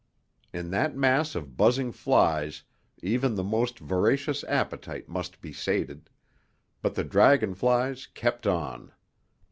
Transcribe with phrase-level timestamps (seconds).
[0.51, 2.63] In that mass of buzzing flies
[3.03, 6.09] even the most voracious appetite must be sated,
[6.81, 8.93] but the dragonflies kept on.